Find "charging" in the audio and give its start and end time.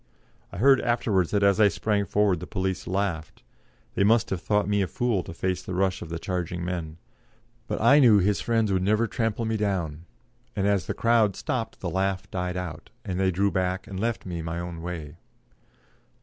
6.17-6.65